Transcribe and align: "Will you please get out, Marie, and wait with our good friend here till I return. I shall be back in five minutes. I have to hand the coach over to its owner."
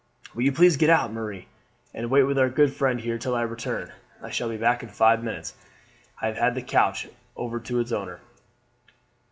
"Will 0.33 0.41
you 0.41 0.51
please 0.51 0.77
get 0.77 0.89
out, 0.89 1.13
Marie, 1.13 1.45
and 1.93 2.09
wait 2.09 2.23
with 2.23 2.39
our 2.39 2.49
good 2.49 2.73
friend 2.73 2.99
here 2.99 3.19
till 3.19 3.35
I 3.35 3.43
return. 3.43 3.91
I 4.19 4.31
shall 4.31 4.49
be 4.49 4.57
back 4.57 4.81
in 4.81 4.89
five 4.89 5.23
minutes. 5.23 5.53
I 6.19 6.25
have 6.25 6.37
to 6.37 6.41
hand 6.41 6.55
the 6.55 6.61
coach 6.63 7.07
over 7.35 7.59
to 7.59 7.79
its 7.79 7.91
owner." 7.91 8.19